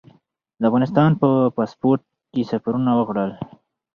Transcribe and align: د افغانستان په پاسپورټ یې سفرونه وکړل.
د 0.59 0.63
افغانستان 0.69 1.11
په 1.21 1.29
پاسپورټ 1.55 2.01
یې 2.37 2.43
سفرونه 2.51 2.91
وکړل. 2.99 3.31